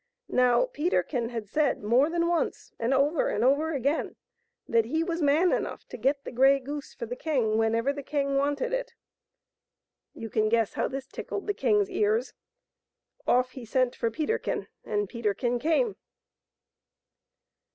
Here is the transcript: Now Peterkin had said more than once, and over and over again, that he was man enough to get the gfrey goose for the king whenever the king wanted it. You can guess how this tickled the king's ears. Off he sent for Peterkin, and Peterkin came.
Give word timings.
Now 0.31 0.65
Peterkin 0.65 1.29
had 1.29 1.47
said 1.47 1.83
more 1.83 2.09
than 2.09 2.25
once, 2.27 2.73
and 2.79 2.91
over 2.91 3.27
and 3.29 3.43
over 3.43 3.71
again, 3.71 4.15
that 4.67 4.85
he 4.85 5.03
was 5.03 5.21
man 5.21 5.51
enough 5.51 5.85
to 5.89 5.95
get 5.97 6.23
the 6.23 6.31
gfrey 6.31 6.63
goose 6.63 6.95
for 6.95 7.05
the 7.05 7.15
king 7.15 7.55
whenever 7.59 7.93
the 7.93 8.01
king 8.01 8.35
wanted 8.35 8.73
it. 8.73 8.95
You 10.15 10.31
can 10.31 10.49
guess 10.49 10.73
how 10.73 10.87
this 10.87 11.05
tickled 11.05 11.45
the 11.45 11.53
king's 11.53 11.91
ears. 11.91 12.33
Off 13.27 13.51
he 13.51 13.63
sent 13.63 13.95
for 13.95 14.09
Peterkin, 14.09 14.69
and 14.83 15.07
Peterkin 15.07 15.59
came. 15.59 15.95